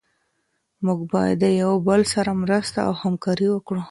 [0.85, 3.81] موږ باید د یو بل سره مرسته او همکاري وکړو.